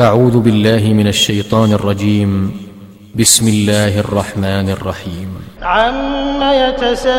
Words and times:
أعوذ 0.00 0.38
بالله 0.38 0.92
من 0.92 1.06
الشيطان 1.06 1.72
الرجيم. 1.72 2.52
بسم 3.14 3.48
الله 3.48 4.00
الرحمن 4.00 4.70
الرحيم. 4.70 5.28
عم 5.62 6.42
يتساءلون 6.42 7.16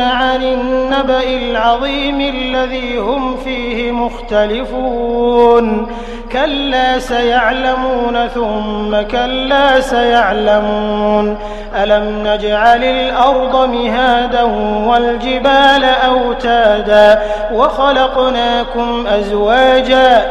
عن 0.00 0.42
النبأ 0.42 1.22
العظيم 1.22 2.20
الذي 2.20 2.98
هم 2.98 3.36
فيه 3.36 3.92
مختلفون. 3.92 5.86
كلا 6.32 6.98
سيعلمون 6.98 8.28
ثم 8.34 9.02
كلا 9.10 9.80
سيعلمون. 9.80 11.36
ألم 11.82 12.22
نجعل 12.26 12.84
الأرض 12.84 13.68
مهادا 13.68 14.42
والجبال 14.88 15.84
أوتادا 15.84 17.22
وخلقناكم 17.52 19.06
أزواجا 19.06 20.30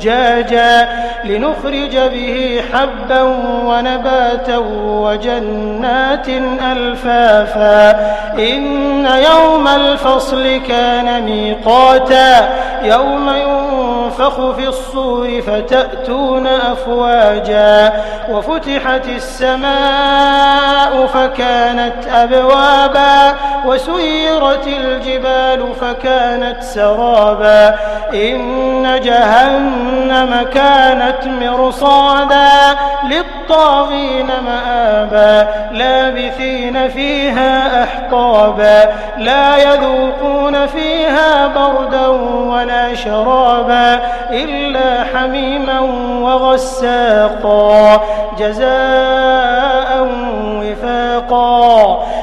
ثجاجا 0.00 0.88
لنخرج 1.24 1.96
به 1.96 2.62
حبا 2.72 3.22
ونباتا 3.66 4.56
وجنات 4.80 6.28
ألفافا. 6.72 7.90
إن 8.38 9.06
يوم 9.06 9.68
الفصل 9.68 10.60
كان 10.68 11.22
ميقاتا. 11.22 12.48
يوم 12.82 13.28
ينفخ 14.06 14.50
في 14.50 14.68
الصور 14.68 15.40
فتأتون 15.40 16.46
أفواجا 16.46 17.92
وفتحت 18.30 19.08
السماء 19.08 21.06
فكانت 21.06 22.06
أبوابا 22.14 23.34
وسيرت 23.66 24.66
الجبال 24.66 25.74
فكانت 25.80 26.62
سرابا 26.62 27.74
إن 28.14 29.00
جهنم 29.04 30.46
كانت 30.54 31.26
مرصادا 31.26 32.48
للطاغين 33.04 34.26
مآبا 34.26 35.48
لابثين 35.72 36.88
فيها 36.88 37.84
أحقابا 37.84 38.84
لا 39.18 39.56
يذوقون 39.56 40.66
فيها 40.66 41.46
بردا 41.46 42.06
ولا 42.06 42.94
شرابا 42.94 43.95
إلا 44.30 45.04
حميما 45.14 45.80
وغساقا. 46.22 48.00
جزاء 48.38 49.45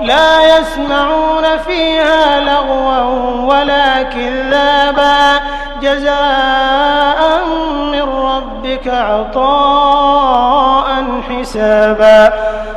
لا 0.00 0.58
يسمعون 0.58 1.58
فيها 1.66 2.40
لغوا 2.40 3.54
ولا 3.54 4.02
كذابا. 4.02 5.40
جزاء 5.82 7.44
من 7.92 8.02
ربك 8.02 8.88
عطاء 8.88 10.86
حسابا. 11.30 12.32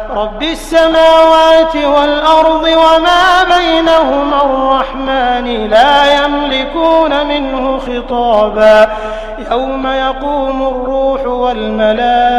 رب 0.10 0.44
السماوات 0.44 1.76
والأرض 1.76 2.64
وما 2.64 3.44
بينهما 3.58 4.42
الرحمن 4.46 5.70
لا 5.70 6.24
يملكون 6.24 7.28
منه 7.28 7.80
خطابا. 7.80 8.90
يوم 9.52 9.88
يقوم 9.88 10.68
الروح 10.68 11.22
والملائكة 11.26 12.39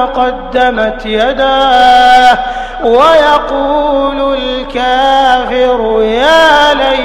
قدمت 0.00 1.06
يداه 1.06 2.38
ويقول 2.84 4.34
الكافر 4.38 6.02
يا 6.02 6.74
ليت 6.74 6.99